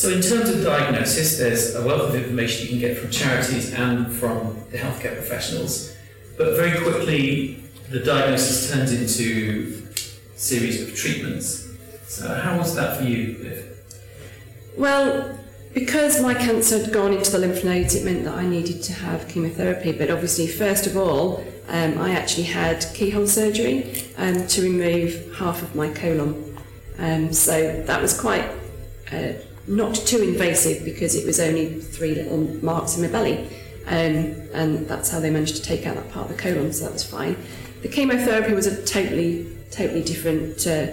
So, 0.00 0.08
in 0.08 0.22
terms 0.22 0.48
of 0.48 0.64
diagnosis, 0.64 1.36
there's 1.36 1.74
a 1.74 1.84
wealth 1.84 2.08
of 2.08 2.14
information 2.14 2.62
you 2.62 2.68
can 2.70 2.78
get 2.78 2.96
from 2.96 3.10
charities 3.10 3.74
and 3.74 4.10
from 4.10 4.56
the 4.70 4.78
healthcare 4.78 5.14
professionals. 5.14 5.94
But 6.38 6.56
very 6.56 6.80
quickly, 6.80 7.62
the 7.90 8.00
diagnosis 8.00 8.72
turns 8.72 8.94
into 8.94 9.84
a 9.94 10.38
series 10.38 10.80
of 10.80 10.96
treatments. 10.96 11.68
So, 12.08 12.32
how 12.32 12.56
was 12.56 12.74
that 12.76 12.96
for 12.96 13.04
you, 13.04 13.36
Viv? 13.36 13.78
Well, 14.78 15.38
because 15.74 16.22
my 16.22 16.32
cancer 16.32 16.78
had 16.78 16.94
gone 16.94 17.12
into 17.12 17.30
the 17.30 17.38
lymph 17.38 17.62
nodes, 17.62 17.94
it 17.94 18.02
meant 18.02 18.24
that 18.24 18.38
I 18.38 18.46
needed 18.46 18.82
to 18.84 18.94
have 18.94 19.28
chemotherapy. 19.28 19.92
But 19.92 20.10
obviously, 20.10 20.46
first 20.46 20.86
of 20.86 20.96
all, 20.96 21.44
um, 21.68 21.98
I 21.98 22.12
actually 22.12 22.44
had 22.44 22.86
keyhole 22.94 23.26
surgery 23.26 24.02
um, 24.16 24.46
to 24.46 24.62
remove 24.62 25.36
half 25.36 25.60
of 25.60 25.74
my 25.74 25.92
colon. 25.92 26.56
Um, 26.96 27.34
so 27.34 27.82
that 27.82 28.00
was 28.00 28.18
quite 28.18 28.48
uh, 29.12 29.32
not 29.70 29.94
too 29.94 30.20
invasive 30.20 30.84
because 30.84 31.14
it 31.14 31.24
was 31.24 31.38
only 31.38 31.80
three 31.80 32.16
little 32.16 32.38
marks 32.62 32.96
in 32.96 33.02
my 33.02 33.08
belly. 33.08 33.48
Um, 33.86 34.34
and 34.52 34.86
that's 34.88 35.10
how 35.10 35.20
they 35.20 35.30
managed 35.30 35.56
to 35.56 35.62
take 35.62 35.86
out 35.86 35.94
that 35.94 36.10
part 36.10 36.28
of 36.28 36.36
the 36.36 36.42
colon, 36.42 36.72
so 36.72 36.84
that 36.84 36.92
was 36.92 37.04
fine. 37.04 37.36
The 37.82 37.88
chemotherapy 37.88 38.52
was 38.52 38.66
a 38.66 38.84
totally, 38.84 39.46
totally 39.70 40.02
different 40.02 40.66
uh, 40.66 40.88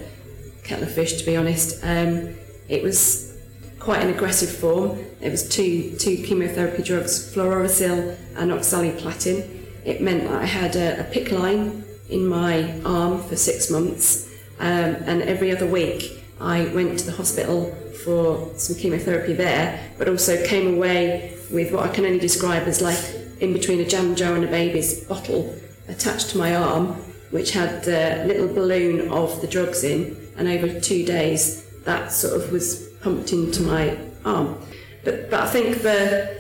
kettle 0.63 0.83
of 0.83 0.91
fish, 0.91 1.17
to 1.19 1.25
be 1.25 1.35
honest. 1.35 1.83
Um, 1.83 2.35
it 2.69 2.83
was 2.83 3.35
quite 3.79 4.01
an 4.01 4.09
aggressive 4.09 4.49
form. 4.49 5.03
It 5.21 5.31
was 5.31 5.47
two, 5.49 5.95
two 5.97 6.23
chemotherapy 6.23 6.83
drugs, 6.83 7.33
fluorouracil 7.33 8.15
and 8.35 8.51
oxaliplatin. 8.51 9.65
It 9.85 10.01
meant 10.01 10.23
that 10.23 10.41
I 10.41 10.45
had 10.45 10.75
a, 10.75 11.01
a 11.01 11.03
PICC 11.03 11.31
line 11.31 11.83
in 12.09 12.27
my 12.27 12.79
arm 12.85 13.23
for 13.23 13.35
six 13.35 13.71
months, 13.71 14.29
um, 14.59 14.95
and 15.05 15.21
every 15.23 15.55
other 15.55 15.65
week 15.65 16.23
I 16.39 16.65
went 16.67 16.99
to 16.99 17.05
the 17.05 17.11
hospital 17.11 17.75
for 18.03 18.51
some 18.57 18.75
chemotherapy 18.75 19.33
there, 19.33 19.91
but 19.97 20.07
also 20.07 20.43
came 20.45 20.75
away 20.75 21.37
with 21.51 21.71
what 21.71 21.83
I 21.83 21.93
can 21.93 22.05
only 22.05 22.19
describe 22.19 22.67
as 22.67 22.81
like 22.81 22.99
in 23.39 23.53
between 23.53 23.79
a 23.79 23.85
jam 23.85 24.15
jar 24.15 24.35
and 24.35 24.43
a 24.43 24.47
baby's 24.47 25.03
bottle 25.05 25.55
attached 25.87 26.29
to 26.31 26.37
my 26.37 26.55
arm, 26.55 26.87
which 27.31 27.51
had 27.51 27.83
the 27.83 28.23
little 28.25 28.47
balloon 28.47 29.09
of 29.09 29.41
the 29.41 29.47
drugs 29.47 29.83
in, 29.83 30.17
and 30.37 30.47
over 30.47 30.79
two 30.79 31.05
days 31.05 31.65
that 31.85 32.11
sort 32.11 32.41
of 32.41 32.51
was 32.51 32.89
pumped 33.01 33.31
into 33.31 33.61
my 33.61 33.97
arm. 34.25 34.57
But, 35.03 35.29
but 35.29 35.41
I 35.41 35.47
think 35.47 35.81
the 35.81 36.37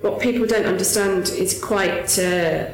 what 0.00 0.20
people 0.20 0.46
don't 0.46 0.66
understand 0.66 1.28
is 1.30 1.58
quite 1.62 2.18
uh, 2.18 2.68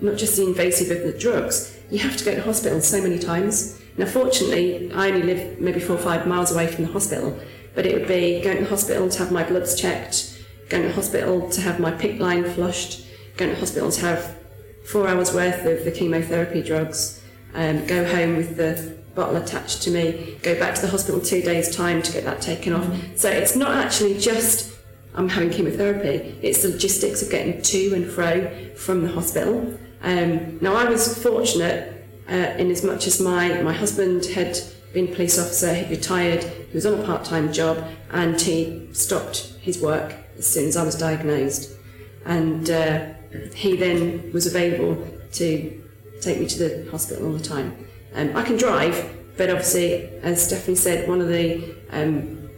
not 0.00 0.16
just 0.16 0.36
the 0.36 0.46
invasive 0.46 0.90
of 0.96 1.02
the 1.12 1.18
drugs. 1.18 1.76
You 1.90 1.98
have 1.98 2.16
to 2.16 2.24
go 2.24 2.34
to 2.34 2.42
hospital 2.42 2.80
so 2.80 3.02
many 3.02 3.18
times. 3.18 3.78
Now, 3.98 4.06
fortunately, 4.06 4.90
I 4.94 5.08
only 5.08 5.22
live 5.22 5.60
maybe 5.60 5.78
four 5.78 5.96
or 5.96 5.98
five 5.98 6.26
miles 6.26 6.52
away 6.52 6.68
from 6.68 6.84
the 6.86 6.92
hospital, 6.92 7.38
but 7.74 7.86
it 7.86 7.94
would 7.94 8.08
be 8.08 8.40
going 8.42 8.58
to 8.58 8.64
the 8.64 8.70
hospital 8.70 9.08
to 9.08 9.18
have 9.18 9.32
my 9.32 9.44
bloods 9.44 9.80
checked, 9.80 10.38
going 10.68 10.82
to 10.82 10.88
the 10.88 10.94
hospital 10.94 11.48
to 11.50 11.60
have 11.60 11.80
my 11.80 11.92
PICC 11.92 12.18
line 12.18 12.44
flushed, 12.44 13.06
going 13.36 13.50
to 13.50 13.54
the 13.54 13.60
hospital 13.60 13.90
to 13.90 14.00
have 14.00 14.36
four 14.84 15.08
hours 15.08 15.32
worth 15.34 15.64
of 15.66 15.84
the 15.84 15.90
chemotherapy 15.90 16.62
drugs, 16.62 17.22
um, 17.54 17.86
go 17.86 18.04
home 18.04 18.36
with 18.36 18.56
the 18.56 18.98
bottle 19.14 19.36
attached 19.36 19.82
to 19.82 19.90
me, 19.90 20.36
go 20.42 20.58
back 20.58 20.74
to 20.74 20.82
the 20.82 20.88
hospital 20.88 21.20
two 21.20 21.42
days' 21.42 21.74
time 21.74 22.00
to 22.02 22.12
get 22.12 22.24
that 22.24 22.40
taken 22.40 22.72
off. 22.72 22.86
So 23.16 23.28
it's 23.28 23.56
not 23.56 23.72
actually 23.72 24.18
just 24.18 24.70
I'm 25.14 25.28
having 25.28 25.50
chemotherapy, 25.50 26.38
it's 26.40 26.62
the 26.62 26.68
logistics 26.68 27.22
of 27.22 27.30
getting 27.30 27.60
to 27.60 27.94
and 27.94 28.06
fro 28.06 28.50
from 28.76 29.02
the 29.02 29.08
hospital. 29.08 29.76
Um, 30.02 30.58
now, 30.60 30.74
I 30.74 30.84
was 30.84 31.20
fortunate 31.22 32.06
uh, 32.28 32.54
in 32.58 32.70
as 32.70 32.84
much 32.84 33.06
as 33.06 33.20
my, 33.20 33.60
my 33.62 33.72
husband 33.72 34.24
had 34.26 34.58
been 34.92 35.08
a 35.12 35.14
police 35.14 35.38
officer, 35.38 35.72
he 35.74 35.88
retired, 35.94 36.42
he 36.44 36.74
was 36.74 36.86
on 36.86 36.98
a 36.98 37.04
part 37.04 37.24
time 37.24 37.52
job, 37.52 37.84
and 38.10 38.40
he 38.40 38.88
stopped 38.92 39.54
his 39.60 39.80
work 39.80 40.14
as 40.38 40.46
soon 40.46 40.68
as 40.68 40.76
I 40.76 40.84
was 40.84 40.96
diagnosed. 40.96 41.76
And 42.24 42.68
uh, 42.70 43.06
he 43.54 43.76
then 43.76 44.32
was 44.32 44.46
available 44.46 45.06
to 45.32 45.82
take 46.20 46.40
me 46.40 46.46
to 46.46 46.58
the 46.58 46.90
hospital 46.90 47.26
all 47.26 47.32
the 47.32 47.44
time. 47.44 47.86
Um, 48.14 48.36
I 48.36 48.42
can 48.42 48.56
drive, 48.56 49.16
but 49.36 49.48
obviously, 49.48 50.08
as 50.22 50.44
Stephanie 50.44 50.76
said, 50.76 51.08
one 51.08 51.20
of 51.20 51.28
the 51.28 51.74
um, 51.90 52.50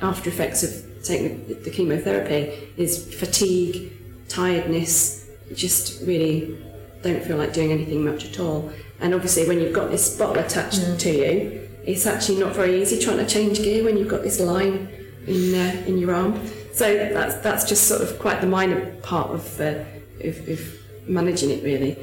after 0.00 0.30
effects 0.30 0.62
of 0.62 1.04
taking 1.04 1.46
the, 1.48 1.54
the 1.54 1.70
chemotherapy 1.70 2.72
is 2.76 3.14
fatigue, 3.14 3.92
tiredness, 4.28 5.28
just 5.54 6.02
really 6.06 6.58
don't 7.02 7.22
feel 7.22 7.36
like 7.36 7.52
doing 7.52 7.72
anything 7.72 8.04
much 8.04 8.24
at 8.24 8.38
all. 8.40 8.70
And 9.00 9.14
obviously, 9.14 9.46
when 9.48 9.60
you've 9.60 9.72
got 9.72 9.90
this 9.90 10.16
bottle 10.16 10.42
attached 10.42 10.80
Mm. 10.80 10.98
to 10.98 11.10
you, 11.10 11.60
it's 11.84 12.06
actually 12.06 12.38
not 12.38 12.54
very 12.54 12.80
easy 12.80 12.98
trying 12.98 13.18
to 13.18 13.26
change 13.26 13.58
gear 13.58 13.84
when 13.84 13.96
you've 13.96 14.08
got 14.08 14.22
this 14.22 14.38
line 14.40 14.88
in 15.26 15.54
uh, 15.54 15.82
in 15.86 15.98
your 15.98 16.14
arm. 16.14 16.40
So 16.72 16.86
that's 16.94 17.36
that's 17.42 17.64
just 17.68 17.88
sort 17.88 18.02
of 18.02 18.18
quite 18.18 18.40
the 18.40 18.46
minor 18.46 18.80
part 19.02 19.30
of 19.30 19.60
uh, 19.60 19.84
of, 20.20 20.48
of 20.48 20.60
managing 21.06 21.50
it 21.50 21.64
really. 21.64 21.96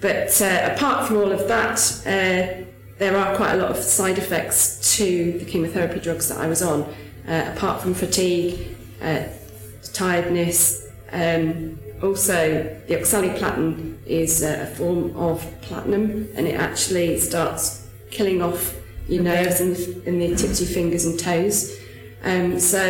But 0.00 0.40
uh, 0.40 0.70
apart 0.74 1.06
from 1.06 1.16
all 1.18 1.32
of 1.32 1.46
that, 1.48 1.78
uh, 2.06 2.64
there 2.98 3.16
are 3.16 3.36
quite 3.36 3.52
a 3.54 3.56
lot 3.56 3.70
of 3.70 3.76
side 3.76 4.18
effects 4.18 4.96
to 4.96 5.38
the 5.38 5.44
chemotherapy 5.44 6.00
drugs 6.00 6.28
that 6.28 6.38
I 6.38 6.48
was 6.48 6.62
on. 6.62 6.82
Uh, 7.28 7.52
apart 7.54 7.82
from 7.82 7.92
fatigue, 7.92 8.76
uh, 9.02 9.24
tiredness, 9.92 10.86
um, 11.12 11.78
also 12.02 12.62
the 12.86 12.94
oxaliplatin 12.94 13.98
is 14.06 14.42
uh, 14.42 14.68
a 14.70 14.74
form 14.74 15.16
of 15.16 15.44
platinum, 15.62 16.28
and 16.34 16.46
it 16.46 16.58
actually 16.58 17.18
starts 17.18 17.88
killing 18.10 18.42
off 18.42 18.74
your 19.08 19.22
nerves 19.22 19.60
in, 19.60 20.02
in 20.04 20.18
the 20.18 20.28
tips 20.36 20.60
of 20.60 20.68
your 20.68 20.74
fingers 20.74 21.04
and 21.04 21.18
toes. 21.18 21.76
Um, 22.24 22.58
so 22.58 22.80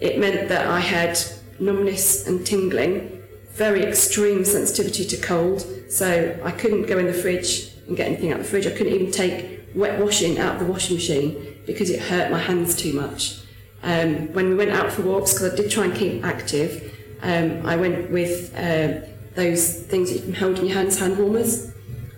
it 0.00 0.18
meant 0.18 0.48
that 0.48 0.66
I 0.66 0.80
had 0.80 1.18
numbness 1.58 2.26
and 2.26 2.44
tingling, 2.44 3.22
very 3.52 3.84
extreme 3.84 4.44
sensitivity 4.44 5.04
to 5.04 5.16
cold. 5.16 5.64
So 5.88 6.38
I 6.42 6.50
couldn't 6.50 6.86
go 6.86 6.98
in 6.98 7.06
the 7.06 7.12
fridge 7.12 7.72
and 7.86 7.96
get 7.96 8.08
anything 8.08 8.32
out 8.32 8.40
of 8.40 8.46
the 8.46 8.50
fridge. 8.50 8.66
I 8.66 8.70
couldn't 8.70 8.92
even 8.92 9.10
take 9.10 9.60
wet 9.74 10.00
washing 10.00 10.38
out 10.38 10.54
of 10.54 10.60
the 10.60 10.72
washing 10.72 10.96
machine 10.96 11.60
because 11.66 11.90
it 11.90 12.00
hurt 12.00 12.30
my 12.30 12.38
hands 12.38 12.74
too 12.74 12.92
much. 12.92 13.40
Um, 13.82 14.32
when 14.32 14.48
we 14.50 14.54
went 14.56 14.70
out 14.70 14.92
for 14.92 15.02
walks, 15.02 15.32
because 15.32 15.52
I 15.52 15.56
did 15.56 15.70
try 15.70 15.84
and 15.84 15.94
keep 15.94 16.24
active, 16.24 16.99
um, 17.22 17.66
I 17.66 17.76
went 17.76 18.10
with 18.10 18.54
uh, 18.56 19.06
those 19.34 19.82
things 19.82 20.10
that 20.10 20.18
you 20.18 20.24
can 20.24 20.34
hold 20.34 20.58
in 20.58 20.66
your 20.66 20.76
hands, 20.76 20.98
hand 20.98 21.18
warmers, 21.18 21.72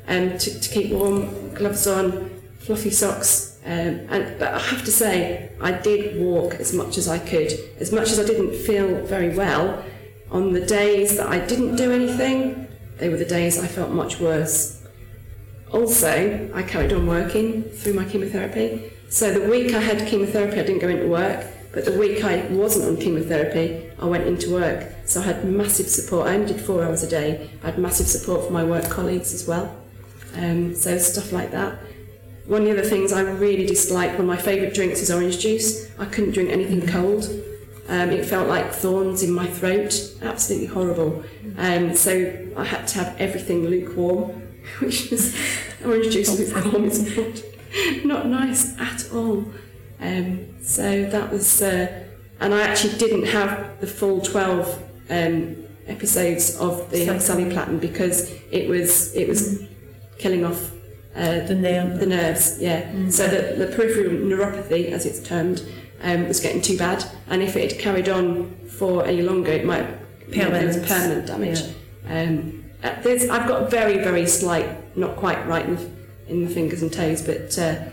um, 0.08 0.38
to, 0.38 0.60
to 0.60 0.68
keep 0.68 0.92
warm, 0.92 1.54
gloves 1.54 1.86
on, 1.86 2.30
fluffy 2.58 2.90
socks. 2.90 3.58
Um, 3.64 4.06
and, 4.10 4.38
but 4.38 4.54
I 4.54 4.58
have 4.58 4.84
to 4.84 4.92
say, 4.92 5.52
I 5.60 5.72
did 5.72 6.20
walk 6.20 6.54
as 6.54 6.72
much 6.72 6.98
as 6.98 7.08
I 7.08 7.18
could. 7.18 7.52
As 7.78 7.92
much 7.92 8.10
as 8.10 8.18
I 8.18 8.24
didn't 8.24 8.54
feel 8.54 9.04
very 9.04 9.36
well, 9.36 9.84
on 10.30 10.52
the 10.52 10.64
days 10.64 11.16
that 11.18 11.28
I 11.28 11.38
didn't 11.38 11.76
do 11.76 11.92
anything, 11.92 12.68
they 12.98 13.08
were 13.08 13.16
the 13.16 13.24
days 13.24 13.62
I 13.62 13.66
felt 13.66 13.90
much 13.90 14.18
worse. 14.18 14.82
Also, 15.70 16.50
I 16.54 16.62
carried 16.62 16.92
on 16.92 17.06
working 17.06 17.62
through 17.64 17.94
my 17.94 18.04
chemotherapy. 18.04 18.92
So 19.08 19.32
the 19.32 19.48
week 19.48 19.74
I 19.74 19.80
had 19.80 20.06
chemotherapy, 20.08 20.58
I 20.58 20.64
didn't 20.64 20.80
go 20.80 20.88
into 20.88 21.08
work. 21.08 21.46
But 21.72 21.86
the 21.86 21.98
week 21.98 22.22
I 22.22 22.46
wasn't 22.48 22.84
on 22.84 23.02
chemotherapy, 23.02 23.90
I 23.98 24.04
went 24.04 24.26
into 24.26 24.52
work. 24.52 24.92
So 25.06 25.20
I 25.20 25.24
had 25.24 25.44
massive 25.44 25.88
support. 25.88 26.28
I 26.28 26.34
only 26.34 26.52
did 26.52 26.60
four 26.60 26.84
hours 26.84 27.02
a 27.02 27.08
day. 27.08 27.50
I 27.62 27.66
had 27.66 27.78
massive 27.78 28.06
support 28.06 28.44
from 28.44 28.52
my 28.52 28.64
work 28.64 28.88
colleagues 28.90 29.32
as 29.32 29.48
well. 29.48 29.74
Um, 30.36 30.74
so 30.74 30.98
stuff 30.98 31.32
like 31.32 31.50
that. 31.52 31.78
One 32.46 32.62
of 32.62 32.66
the 32.66 32.72
other 32.78 32.88
things 32.88 33.12
I 33.12 33.22
really 33.22 33.66
dislike, 33.66 34.12
one 34.12 34.22
of 34.22 34.26
my 34.26 34.36
favourite 34.36 34.74
drinks 34.74 35.00
is 35.00 35.10
orange 35.10 35.38
juice. 35.38 35.90
I 35.98 36.04
couldn't 36.06 36.32
drink 36.32 36.50
anything 36.50 36.86
cold. 36.86 37.24
Um, 37.88 38.10
it 38.10 38.24
felt 38.24 38.48
like 38.48 38.72
thorns 38.72 39.22
in 39.22 39.32
my 39.32 39.46
throat, 39.46 39.94
absolutely 40.22 40.68
horrible. 40.68 41.24
Um, 41.56 41.94
so 41.94 42.48
I 42.56 42.64
had 42.64 42.86
to 42.88 42.98
have 42.98 43.20
everything 43.20 43.66
lukewarm, 43.66 44.30
which 44.80 45.10
was 45.10 45.36
orange 45.84 46.12
juice 46.12 46.38
lukewarm 46.38 46.84
is 46.84 47.16
not, 47.16 48.04
not 48.04 48.26
nice 48.26 48.78
at 48.78 49.12
all. 49.12 49.46
Um, 50.02 50.60
so 50.62 51.04
that 51.06 51.30
was, 51.30 51.62
uh, 51.62 51.86
and 52.40 52.52
I 52.52 52.62
actually 52.62 52.98
didn't 52.98 53.26
have 53.26 53.80
the 53.80 53.86
full 53.86 54.20
12 54.20 54.82
um, 55.10 55.56
episodes 55.86 56.56
of 56.58 56.90
the 56.90 57.06
oxaliplatin 57.06 57.80
because 57.80 58.30
it 58.50 58.68
was 58.68 59.14
it 59.14 59.28
was 59.28 59.62
killing 60.18 60.44
off 60.44 60.72
uh, 61.14 61.40
The 61.46 61.54
nerve. 61.54 62.00
the 62.00 62.06
nerves, 62.06 62.58
yeah. 62.60 62.90
So 63.10 63.26
the, 63.28 63.42
the 63.64 63.72
peripheral 63.76 64.10
neuropathy, 64.30 64.90
as 64.90 65.06
it's 65.06 65.20
termed, 65.20 65.62
um, 66.02 66.26
was 66.26 66.40
getting 66.40 66.62
too 66.62 66.76
bad, 66.78 67.04
and 67.28 67.42
if 67.42 67.54
it 67.56 67.70
had 67.72 67.80
carried 67.80 68.08
on 68.08 68.50
for 68.78 69.04
any 69.06 69.22
longer, 69.22 69.52
it 69.52 69.64
might 69.64 69.86
there 70.28 70.66
was 70.66 70.78
Permanent. 70.78 71.26
damage. 71.26 71.62
Um, 72.08 72.64
uh, 72.82 73.00
there's, 73.02 73.28
I've 73.28 73.46
got 73.46 73.70
very, 73.70 73.98
very 73.98 74.26
slight, 74.26 74.96
not 74.96 75.14
quite 75.16 75.46
right 75.46 75.64
in, 75.66 75.76
the- 75.76 75.90
in 76.28 76.44
the 76.46 76.50
fingers 76.50 76.82
and 76.82 76.92
toes, 76.92 77.20
but 77.22 77.56
uh, 77.58 77.84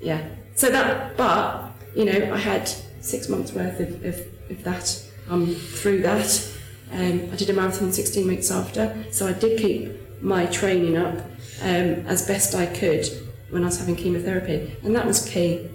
yeah. 0.00 0.22
So 0.54 0.70
that, 0.70 1.16
but 1.16 1.72
you 1.94 2.04
know, 2.04 2.32
I 2.32 2.38
had 2.38 2.68
six 3.00 3.28
months 3.28 3.52
worth 3.52 3.80
of, 3.80 4.04
of, 4.04 4.20
of 4.50 4.64
that. 4.64 5.10
I'm 5.28 5.54
through 5.54 6.02
that. 6.02 6.50
Um, 6.92 7.28
I 7.32 7.36
did 7.36 7.50
a 7.50 7.52
marathon 7.52 7.92
16 7.92 8.26
weeks 8.26 8.50
after, 8.50 9.04
so 9.10 9.26
I 9.26 9.32
did 9.32 9.58
keep 9.58 10.22
my 10.22 10.46
training 10.46 10.96
up 10.96 11.14
um, 11.62 12.06
as 12.06 12.26
best 12.26 12.54
I 12.54 12.66
could 12.66 13.06
when 13.50 13.62
I 13.62 13.66
was 13.66 13.78
having 13.78 13.96
chemotherapy, 13.96 14.76
and 14.82 14.94
that 14.94 15.06
was 15.06 15.28
key. 15.28 15.68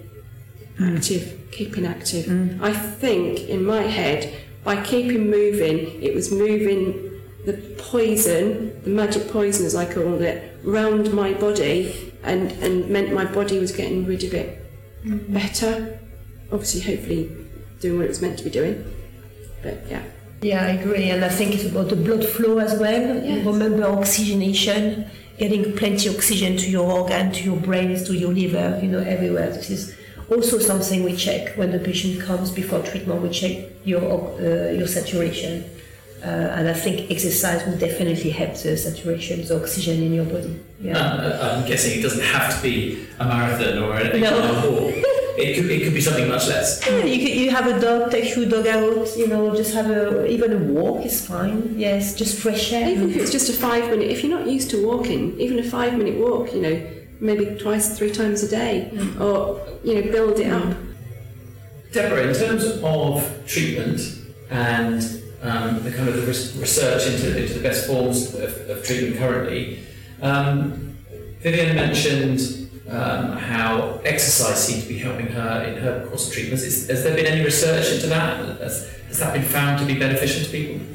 active, 0.80 1.48
keeping 1.52 1.84
active. 1.84 2.62
I 2.62 2.72
think 2.72 3.40
in 3.48 3.64
my 3.64 3.82
head, 3.82 4.34
by 4.64 4.82
keeping 4.82 5.30
moving, 5.30 6.02
it 6.02 6.14
was 6.14 6.32
moving 6.32 7.10
the 7.44 7.54
poison, 7.78 8.82
the 8.82 8.90
magic 8.90 9.30
poison 9.30 9.66
as 9.66 9.74
I 9.74 9.92
called 9.92 10.22
it, 10.22 10.58
round 10.62 11.12
my 11.12 11.32
body 11.34 12.12
and, 12.22 12.52
and 12.52 12.88
meant 12.90 13.12
my 13.12 13.24
body 13.24 13.58
was 13.58 13.72
getting 13.72 14.06
rid 14.06 14.24
of 14.24 14.34
it 14.34 14.59
better. 15.04 15.98
Obviously, 16.52 16.80
hopefully, 16.80 17.30
doing 17.80 17.98
what 17.98 18.04
it 18.06 18.08
was 18.08 18.20
meant 18.22 18.38
to 18.38 18.44
be 18.44 18.50
doing. 18.50 18.84
But 19.62 19.84
yeah. 19.88 20.02
Yeah, 20.42 20.64
I 20.64 20.68
agree, 20.68 21.10
and 21.10 21.22
I 21.22 21.28
think 21.28 21.54
it's 21.54 21.64
about 21.64 21.90
the 21.90 21.96
blood 21.96 22.24
flow 22.24 22.58
as 22.58 22.78
well. 22.78 23.22
Yes. 23.22 23.44
Remember 23.44 23.84
oxygenation, 23.84 25.10
getting 25.38 25.76
plenty 25.76 26.08
of 26.08 26.16
oxygen 26.16 26.56
to 26.56 26.70
your 26.70 26.90
organ, 26.90 27.30
to 27.32 27.44
your 27.44 27.58
brains, 27.58 28.06
to 28.06 28.14
your 28.14 28.32
liver, 28.32 28.80
you 28.82 28.88
know, 28.88 29.00
everywhere. 29.00 29.50
This 29.50 29.68
is 29.68 29.94
also 30.30 30.58
something 30.58 31.04
we 31.04 31.14
check 31.14 31.56
when 31.58 31.72
the 31.72 31.78
patient 31.78 32.22
comes 32.22 32.50
before 32.50 32.80
treatment. 32.82 33.20
We 33.20 33.28
check 33.28 33.70
your 33.84 34.00
uh, 34.40 34.70
your 34.70 34.86
saturation, 34.86 35.64
uh, 36.22 36.26
and 36.26 36.68
I 36.68 36.72
think 36.74 37.10
exercise 37.10 37.64
will 37.66 37.78
definitely 37.78 38.30
help 38.30 38.54
the 38.54 38.76
saturation, 38.76 39.44
the 39.46 39.60
oxygen 39.60 40.02
in 40.02 40.12
your 40.12 40.24
body. 40.26 40.60
Yeah. 40.80 40.98
Uh, 40.98 41.56
I'm 41.58 41.68
guessing 41.68 41.98
it 41.98 42.02
doesn't 42.02 42.24
have 42.24 42.54
to 42.56 42.62
be 42.62 43.06
a 43.18 43.24
marathon 43.24 43.78
or 43.82 43.96
anything 43.96 44.22
No. 44.22 44.38
like 44.38 44.64
a 44.64 44.70
walk. 44.70 44.94
It 45.38 45.54
could, 45.56 45.70
it 45.70 45.84
could 45.84 45.94
be 45.94 46.00
something 46.02 46.28
much 46.28 46.48
less. 46.48 46.86
Yeah, 46.86 47.04
you, 47.04 47.18
could, 47.18 47.34
you 47.34 47.50
have 47.50 47.66
a 47.66 47.80
dog, 47.80 48.10
take 48.10 48.36
your 48.36 48.44
dog 48.46 48.66
out, 48.66 49.16
you 49.16 49.26
know, 49.28 49.56
just 49.56 49.72
have 49.72 49.88
a, 49.90 50.26
even 50.26 50.52
a 50.52 50.58
walk 50.58 51.06
is 51.06 51.26
fine. 51.26 51.78
Yes, 51.78 52.14
just 52.14 52.38
fresh 52.38 52.72
air. 52.72 52.90
Even 52.90 53.08
if 53.10 53.16
it's 53.16 53.32
just 53.32 53.48
a 53.48 53.54
five 53.54 53.84
minute, 53.84 54.10
if 54.10 54.22
you're 54.22 54.38
not 54.38 54.46
used 54.46 54.68
to 54.70 54.84
walking, 54.86 55.40
even 55.40 55.58
a 55.58 55.62
five 55.62 55.96
minute 55.96 56.18
walk, 56.18 56.52
you 56.52 56.60
know, 56.60 56.86
maybe 57.20 57.56
twice, 57.58 57.96
three 57.96 58.10
times 58.10 58.42
a 58.42 58.48
day, 58.48 58.90
or, 59.18 59.66
you 59.82 59.94
know, 59.94 60.12
build 60.12 60.38
it 60.40 60.52
up. 60.52 60.76
Deborah, 61.92 62.28
in 62.28 62.34
terms 62.34 62.64
of 62.82 63.46
treatment 63.46 64.00
and 64.50 65.19
um, 65.42 65.82
the 65.82 65.90
kind 65.90 66.08
of 66.08 66.16
the 66.16 66.26
research 66.26 67.06
into, 67.06 67.40
into 67.40 67.54
the 67.54 67.62
best 67.62 67.86
forms 67.86 68.34
of, 68.34 68.70
of 68.70 68.84
treatment 68.84 69.16
currently, 69.18 69.80
um, 70.22 70.96
Vivianne 71.42 71.74
mentioned 71.74 72.70
um, 72.90 73.36
how 73.36 74.00
exercise 74.04 74.66
seemed 74.66 74.82
to 74.82 74.88
be 74.88 74.98
helping 74.98 75.28
her 75.28 75.64
in 75.64 75.82
her 75.82 76.06
course 76.08 76.28
of 76.28 76.34
treatments. 76.34 76.62
Is, 76.62 76.88
has 76.88 77.04
there 77.04 77.14
been 77.14 77.26
any 77.26 77.44
research 77.44 77.92
into 77.94 78.08
that? 78.08 78.60
Has, 78.60 78.90
has 79.08 79.18
that 79.20 79.32
been 79.32 79.42
found 79.42 79.78
to 79.80 79.86
be 79.86 79.98
beneficial 79.98 80.44
to 80.44 80.50
people? 80.50 80.86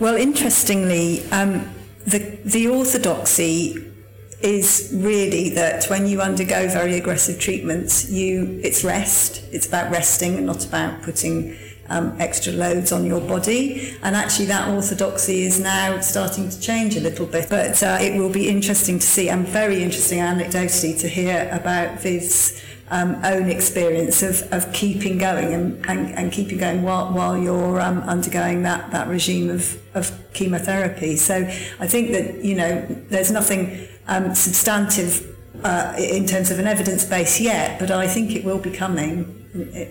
Well, 0.00 0.16
interestingly, 0.16 1.24
um, 1.30 1.70
the, 2.06 2.18
the 2.44 2.68
orthodoxy 2.68 3.92
is 4.40 4.90
really 4.92 5.50
that 5.50 5.84
when 5.84 6.06
you 6.06 6.20
undergo 6.20 6.68
very 6.68 6.96
aggressive 6.98 7.38
treatments, 7.38 8.10
you 8.10 8.60
it's 8.64 8.82
rest. 8.82 9.44
It's 9.52 9.66
about 9.66 9.92
resting 9.92 10.36
and 10.36 10.46
not 10.46 10.66
about 10.66 11.02
putting 11.02 11.56
um, 11.92 12.16
extra 12.18 12.52
loads 12.52 12.90
on 12.92 13.06
your 13.06 13.20
body. 13.20 13.94
And 14.02 14.16
actually, 14.16 14.46
that 14.46 14.68
orthodoxy 14.68 15.42
is 15.42 15.60
now 15.60 16.00
starting 16.00 16.48
to 16.48 16.60
change 16.60 16.96
a 16.96 17.00
little 17.00 17.26
bit. 17.26 17.48
But 17.48 17.82
uh, 17.82 17.98
it 18.00 18.18
will 18.18 18.32
be 18.32 18.48
interesting 18.48 18.98
to 18.98 19.06
see, 19.06 19.28
and 19.28 19.46
very 19.46 19.82
interesting 19.82 20.18
anecdotally 20.18 20.98
to 21.00 21.08
hear 21.08 21.48
about 21.52 22.00
Viv's 22.00 22.60
um, 22.90 23.16
own 23.24 23.48
experience 23.48 24.22
of, 24.22 24.52
of 24.52 24.70
keeping 24.72 25.16
going 25.16 25.54
and, 25.54 25.86
and, 25.86 26.14
and 26.18 26.32
keeping 26.32 26.58
going 26.58 26.82
while, 26.82 27.10
while 27.12 27.36
you're 27.36 27.80
um, 27.80 28.00
undergoing 28.00 28.62
that, 28.62 28.90
that 28.90 29.08
regime 29.08 29.48
of, 29.48 29.80
of 29.94 30.12
chemotherapy. 30.34 31.16
So 31.16 31.36
I 31.80 31.86
think 31.86 32.12
that, 32.12 32.44
you 32.44 32.54
know, 32.54 32.86
there's 33.08 33.30
nothing 33.30 33.88
um, 34.08 34.34
substantive 34.34 35.26
uh, 35.64 35.94
in 35.98 36.26
terms 36.26 36.50
of 36.50 36.58
an 36.58 36.66
evidence 36.66 37.04
base 37.04 37.40
yet, 37.40 37.78
but 37.78 37.90
I 37.90 38.06
think 38.06 38.32
it 38.32 38.44
will 38.44 38.58
be 38.58 38.70
coming 38.70 39.41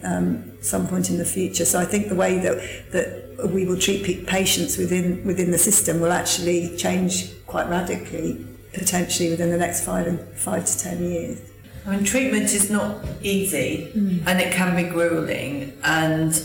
um, 0.04 0.52
some 0.62 0.88
point 0.88 1.10
in 1.10 1.18
the 1.18 1.26
future. 1.26 1.66
So 1.66 1.80
I 1.80 1.86
think 1.86 2.10
the 2.10 2.16
way 2.16 2.40
that, 2.40 2.92
that 2.92 3.50
we 3.54 3.66
will 3.66 3.80
treat 3.80 4.28
patients 4.28 4.78
within, 4.78 5.24
within 5.26 5.52
the 5.52 5.58
system 5.58 6.00
will 6.00 6.12
actually 6.12 6.76
change 6.78 7.32
quite 7.46 7.70
radically, 7.70 8.46
potentially 8.74 9.30
within 9.30 9.50
the 9.50 9.58
next 9.58 9.84
five, 9.84 10.08
and, 10.08 10.20
five 10.34 10.66
to 10.66 10.80
ten 10.80 11.04
years. 11.04 11.42
I 11.86 11.96
mean, 11.96 12.04
treatment 12.04 12.54
is 12.54 12.70
not 12.70 13.04
easy 13.24 13.92
and 14.28 14.40
it 14.40 14.54
can 14.54 14.76
be 14.76 14.84
grueling. 14.84 15.74
And 15.84 16.40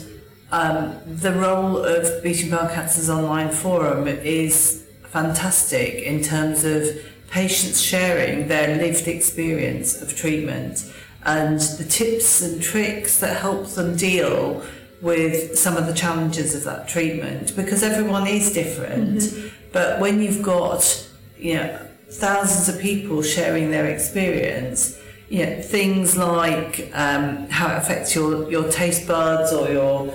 um, 0.50 0.98
the 1.06 1.32
role 1.32 1.76
of 1.78 2.22
Beating 2.22 2.50
Bowel 2.50 2.68
Cancer's 2.68 3.10
online 3.10 3.50
forum 3.50 4.06
is 4.08 4.86
fantastic 5.08 5.94
in 5.94 6.22
terms 6.22 6.64
of 6.64 6.88
patients 7.30 7.80
sharing 7.80 8.48
their 8.48 8.76
lived 8.76 9.08
experience 9.08 10.00
of 10.00 10.16
treatment 10.16 10.90
and 11.26 11.60
the 11.60 11.84
tips 11.84 12.40
and 12.40 12.62
tricks 12.62 13.18
that 13.18 13.40
help 13.40 13.66
them 13.70 13.96
deal 13.96 14.64
with 15.02 15.58
some 15.58 15.76
of 15.76 15.86
the 15.86 15.92
challenges 15.92 16.54
of 16.54 16.64
that 16.64 16.88
treatment 16.88 17.54
because 17.56 17.82
everyone 17.82 18.26
is 18.26 18.52
different. 18.52 19.24
But 19.72 20.00
when 20.00 20.22
you've 20.22 20.42
got, 20.42 21.08
you 21.36 21.54
know, 21.54 21.86
thousands 22.10 22.68
of 22.74 22.80
people 22.80 23.22
sharing 23.22 23.72
their 23.72 23.86
experience, 23.86 24.98
you 25.28 25.44
know, 25.44 25.60
things 25.60 26.16
like 26.16 26.90
um, 26.94 27.48
how 27.48 27.74
it 27.74 27.78
affects 27.78 28.14
your, 28.14 28.48
your 28.48 28.70
taste 28.70 29.08
buds 29.08 29.52
or 29.52 29.68
your, 29.68 30.14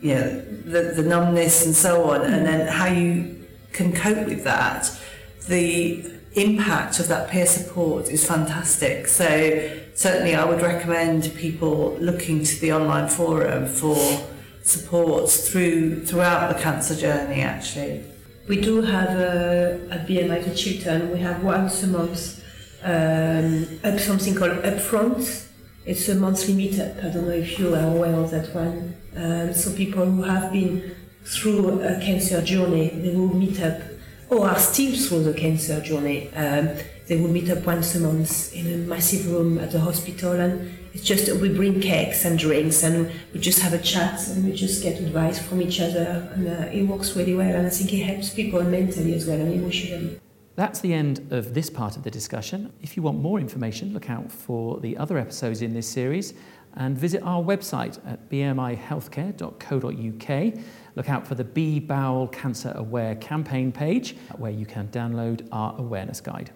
you 0.00 0.14
know, 0.14 0.40
the, 0.40 0.92
the 0.96 1.02
numbness 1.02 1.64
and 1.64 1.74
so 1.74 2.10
on, 2.10 2.22
and 2.22 2.44
then 2.44 2.66
how 2.66 2.86
you 2.86 3.46
can 3.72 3.92
cope 3.92 4.26
with 4.26 4.42
that. 4.42 4.90
The 5.46 6.17
impact 6.34 7.00
of 7.00 7.08
that 7.08 7.30
peer 7.30 7.46
support 7.46 8.08
is 8.08 8.26
fantastic. 8.26 9.06
So 9.08 9.80
certainly 9.94 10.34
I 10.34 10.44
would 10.44 10.62
recommend 10.62 11.34
people 11.36 11.96
looking 12.00 12.44
to 12.44 12.60
the 12.60 12.72
online 12.72 13.08
forum 13.08 13.66
for 13.66 13.96
support 14.62 15.30
through 15.30 16.04
throughout 16.04 16.54
the 16.54 16.62
cancer 16.62 16.94
journey 16.94 17.40
actually. 17.40 18.04
We 18.48 18.60
do 18.60 18.80
have 18.82 19.10
a, 19.10 19.88
at 19.90 20.06
BMI 20.06 20.44
to 20.44 20.54
Chiltern, 20.54 21.12
we 21.12 21.18
have 21.20 21.42
once 21.44 21.82
a 21.82 21.86
month 21.86 22.42
um, 22.82 23.80
up 23.84 23.98
something 23.98 24.34
called 24.34 24.62
Upfront. 24.62 25.46
It's 25.84 26.08
a 26.08 26.14
monthly 26.14 26.54
meetup. 26.54 26.98
I 27.04 27.08
don't 27.10 27.26
know 27.26 27.32
if 27.32 27.58
you 27.58 27.74
are 27.74 27.96
aware 27.96 28.14
of 28.14 28.30
that 28.30 28.54
one. 28.54 28.94
Um, 29.16 29.54
so 29.54 29.74
people 29.74 30.04
who 30.04 30.22
have 30.22 30.52
been 30.52 30.94
through 31.24 31.80
a 31.82 32.00
cancer 32.00 32.42
journey, 32.42 32.88
they 32.90 33.14
will 33.14 33.34
meet 33.34 33.60
up, 33.60 33.80
or 34.30 34.48
are 34.48 34.58
still 34.58 34.96
through 34.96 35.24
the 35.24 35.34
cancer 35.34 35.80
journey. 35.80 36.30
Um, 36.34 36.70
they 37.06 37.16
will 37.16 37.28
meet 37.28 37.50
up 37.50 37.64
once 37.64 37.94
a 37.94 38.00
month 38.00 38.54
in 38.54 38.66
a 38.66 38.76
massive 38.76 39.32
room 39.32 39.58
at 39.58 39.72
the 39.72 39.80
hospital, 39.80 40.32
and 40.32 40.70
it's 40.92 41.04
just 41.04 41.32
we 41.40 41.48
bring 41.48 41.80
cakes 41.80 42.24
and 42.24 42.38
drinks, 42.38 42.82
and 42.82 43.10
we 43.32 43.40
just 43.40 43.60
have 43.60 43.72
a 43.72 43.78
chat, 43.78 44.28
and 44.28 44.44
we 44.44 44.52
just 44.52 44.82
get 44.82 45.00
advice 45.00 45.38
from 45.38 45.62
each 45.62 45.80
other, 45.80 46.30
and 46.34 46.46
uh, 46.46 46.68
it 46.70 46.82
works 46.82 47.16
really 47.16 47.34
well. 47.34 47.54
And 47.54 47.66
I 47.66 47.70
think 47.70 47.92
it 47.92 48.04
helps 48.04 48.30
people 48.30 48.62
mentally 48.62 49.14
as 49.14 49.26
well 49.26 49.40
and 49.40 49.52
emotionally. 49.52 50.20
That's 50.56 50.80
the 50.80 50.92
end 50.92 51.28
of 51.30 51.54
this 51.54 51.70
part 51.70 51.96
of 51.96 52.02
the 52.02 52.10
discussion. 52.10 52.72
If 52.82 52.96
you 52.96 53.02
want 53.02 53.20
more 53.20 53.38
information, 53.38 53.94
look 53.94 54.10
out 54.10 54.30
for 54.30 54.80
the 54.80 54.96
other 54.96 55.16
episodes 55.16 55.62
in 55.62 55.72
this 55.72 55.88
series 55.88 56.34
and 56.74 56.98
visit 56.98 57.22
our 57.22 57.42
website 57.42 57.98
at 58.06 58.28
bmihealthcare.co.uk. 58.28 60.62
Look 60.98 61.10
out 61.10 61.28
for 61.28 61.36
the 61.36 61.44
Be 61.44 61.78
Bowel 61.78 62.26
Cancer 62.26 62.72
Aware 62.74 63.14
campaign 63.14 63.70
page 63.70 64.16
where 64.36 64.50
you 64.50 64.66
can 64.66 64.88
download 64.88 65.46
our 65.52 65.78
awareness 65.78 66.20
guide. 66.20 66.50